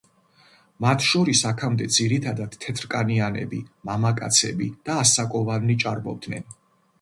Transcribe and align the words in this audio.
მათ 0.83 1.03
შორის 1.07 1.41
აქამდე 1.49 1.85
ძირითადად 1.97 2.57
თეთრკანიანები, 2.65 3.61
მამაკაცები 3.91 4.71
და 4.89 4.97
ასაკოვანნი 5.05 5.77
ჭარბობდნენ. 5.85 6.51